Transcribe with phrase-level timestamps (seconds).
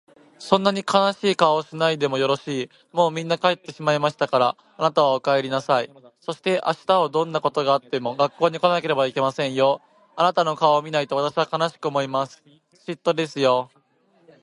[0.39, 2.69] 「そんなに悲しい顔をしないでもよろしい。
[2.91, 5.91] もうみんなは帰ってしまいましたから、あなたはお帰りなさい。
[6.21, 9.79] そして明日はどんなことがあっても学校に来なければいけませんよ。
[10.15, 12.53] あなたの顔を見ないと私は悲しく思いますよ。
[12.87, 13.69] 屹度ですよ。」